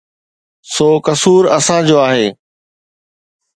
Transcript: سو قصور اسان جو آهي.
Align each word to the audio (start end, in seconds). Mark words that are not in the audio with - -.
سو 0.73 0.87
قصور 1.05 1.43
اسان 1.57 1.81
جو 1.89 1.97
آهي. 2.07 2.27